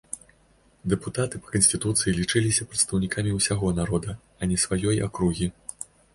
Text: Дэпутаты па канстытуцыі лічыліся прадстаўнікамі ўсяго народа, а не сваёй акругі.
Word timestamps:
Дэпутаты 0.93 1.41
па 1.43 1.49
канстытуцыі 1.55 2.13
лічыліся 2.21 2.67
прадстаўнікамі 2.73 3.35
ўсяго 3.37 3.67
народа, 3.83 4.19
а 4.41 4.53
не 4.55 4.61
сваёй 4.65 4.97
акругі. 5.11 5.53